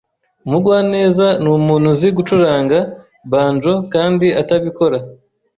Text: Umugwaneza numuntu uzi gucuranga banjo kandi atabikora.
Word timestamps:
Umugwaneza 0.45 1.27
numuntu 1.43 1.85
uzi 1.93 2.07
gucuranga 2.17 2.77
banjo 3.31 3.73
kandi 3.93 4.27
atabikora. 4.41 4.97